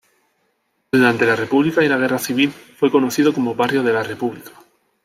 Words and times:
Durante 0.91 1.27
la 1.27 1.35
República 1.35 1.83
y 1.83 1.87
la 1.87 1.95
Guerra 1.99 2.17
Civil 2.17 2.49
fue 2.51 2.89
conocido 2.89 3.33
como 3.35 3.53
Barrio 3.53 3.83
de 3.83 3.93
la 3.93 4.01
República. 4.01 4.49